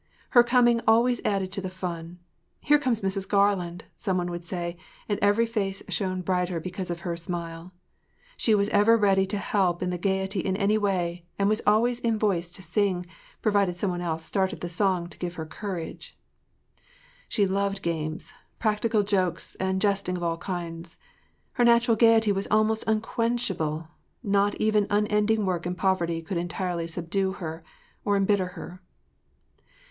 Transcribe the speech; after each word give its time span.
Her 0.31 0.43
coming 0.43 0.81
always 0.87 1.21
added 1.23 1.51
to 1.51 1.61
the 1.61 1.69
fun. 1.69 2.17
“Here 2.61 2.79
comes 2.79 3.01
Mrs. 3.01 3.29
Garland!” 3.29 3.83
some 3.95 4.17
one 4.17 4.31
would 4.31 4.43
say, 4.43 4.75
and 5.07 5.19
every 5.21 5.45
face 5.45 5.83
shone 5.89 6.23
brighter 6.23 6.59
because 6.59 6.89
of 6.89 7.01
her 7.01 7.15
smile. 7.15 7.71
She 8.35 8.55
was 8.55 8.67
ever 8.69 8.97
ready 8.97 9.27
to 9.27 9.37
help 9.37 9.79
on 9.83 9.91
the 9.91 9.99
gayety 9.99 10.39
in 10.39 10.57
any 10.57 10.75
way, 10.75 11.27
and 11.37 11.47
was 11.47 11.61
always 11.67 11.99
in 11.99 12.17
voice 12.17 12.49
to 12.53 12.63
sing, 12.63 13.05
provided 13.43 13.77
some 13.77 13.91
one 13.91 14.01
else 14.01 14.25
started 14.25 14.61
the 14.61 14.69
song 14.69 15.07
to 15.07 15.19
give 15.19 15.35
her 15.35 15.45
courage. 15.45 16.17
She 17.29 17.45
loved 17.45 17.83
games, 17.83 18.33
practical 18.57 19.03
jokes 19.03 19.53
and 19.59 19.79
jesting 19.79 20.17
of 20.17 20.23
all 20.23 20.37
kinds. 20.37 20.97
Her 21.51 21.63
natural 21.63 21.95
gayety 21.95 22.31
was 22.31 22.47
almost 22.49 22.85
unquenchable; 22.87 23.87
not 24.23 24.55
even 24.55 24.87
unending 24.89 25.45
work 25.45 25.67
and 25.67 25.77
poverty 25.77 26.23
could 26.23 26.37
entirely 26.37 26.87
subdue 26.87 27.33
her 27.33 27.63
or 28.03 28.17
embitter 28.17 28.47
her. 28.57 28.81